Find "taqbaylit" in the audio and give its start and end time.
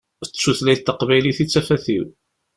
0.85-1.39